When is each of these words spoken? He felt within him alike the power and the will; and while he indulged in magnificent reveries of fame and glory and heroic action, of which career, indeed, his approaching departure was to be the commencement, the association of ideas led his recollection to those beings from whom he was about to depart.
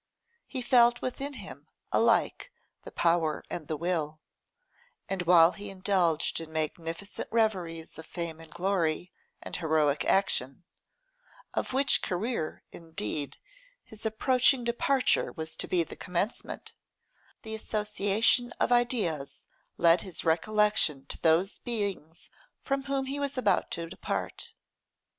He 0.47 0.63
felt 0.63 1.03
within 1.03 1.33
him 1.33 1.67
alike 1.91 2.51
the 2.85 2.91
power 2.91 3.43
and 3.51 3.67
the 3.67 3.77
will; 3.77 4.19
and 5.07 5.21
while 5.27 5.51
he 5.51 5.69
indulged 5.69 6.41
in 6.41 6.51
magnificent 6.51 7.27
reveries 7.31 7.95
of 7.99 8.07
fame 8.07 8.39
and 8.39 8.49
glory 8.51 9.11
and 9.43 9.55
heroic 9.55 10.03
action, 10.05 10.63
of 11.53 11.71
which 11.71 12.01
career, 12.01 12.63
indeed, 12.71 13.37
his 13.83 14.03
approaching 14.03 14.63
departure 14.63 15.31
was 15.31 15.55
to 15.57 15.67
be 15.67 15.83
the 15.83 15.95
commencement, 15.95 16.73
the 17.43 17.53
association 17.53 18.53
of 18.59 18.71
ideas 18.71 19.43
led 19.77 20.01
his 20.01 20.25
recollection 20.25 21.05
to 21.09 21.21
those 21.21 21.59
beings 21.59 22.27
from 22.63 22.85
whom 22.85 23.05
he 23.05 23.19
was 23.19 23.37
about 23.37 23.69
to 23.69 23.87
depart. 23.87 24.55